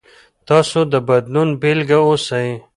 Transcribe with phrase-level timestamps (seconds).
[0.47, 2.49] تاسو د بدلون بیلګه اوسئ.